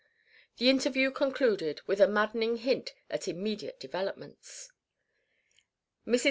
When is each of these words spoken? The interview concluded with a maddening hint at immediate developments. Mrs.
The 0.57 0.67
interview 0.67 1.11
concluded 1.11 1.81
with 1.85 2.01
a 2.01 2.07
maddening 2.07 2.57
hint 2.57 2.89
at 3.11 3.27
immediate 3.27 3.79
developments. 3.79 4.71
Mrs. 6.07 6.19